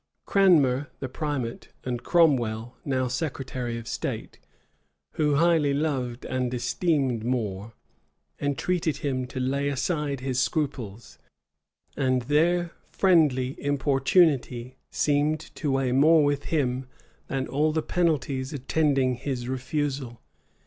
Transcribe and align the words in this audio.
Cramner, 0.25 0.87
the 0.99 1.07
primate, 1.07 1.67
and 1.83 2.01
Cromwell, 2.01 2.75
now 2.83 3.07
secretary 3.07 3.77
of 3.77 3.87
state, 3.87 4.39
who 5.11 5.35
highly 5.35 5.75
loved 5.75 6.25
and 6.25 6.51
esteemed 6.51 7.23
More, 7.23 7.73
entreated 8.39 8.97
him 9.05 9.27
to 9.27 9.39
lay 9.39 9.69
aside 9.69 10.21
his 10.21 10.39
scruples; 10.39 11.19
and 11.95 12.23
their 12.23 12.71
friendly 12.81 13.55
importunity 13.63 14.75
seemed 14.91 15.39
to 15.53 15.69
weigh 15.73 15.91
more 15.91 16.23
with 16.23 16.45
him 16.45 16.87
than 17.27 17.47
all 17.47 17.71
the 17.71 17.83
penalties 17.83 18.53
attending 18.53 19.13
his 19.13 19.47
refusal. 19.47 20.19